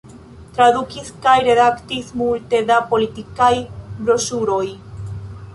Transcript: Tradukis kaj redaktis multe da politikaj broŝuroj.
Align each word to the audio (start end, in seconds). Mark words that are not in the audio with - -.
Tradukis 0.53 1.11
kaj 1.25 1.35
redaktis 1.49 2.09
multe 2.21 2.63
da 2.71 2.79
politikaj 2.95 3.53
broŝuroj. 4.09 4.65